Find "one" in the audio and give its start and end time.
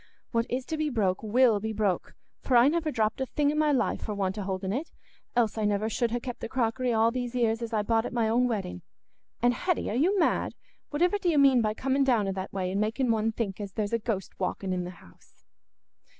13.11-13.31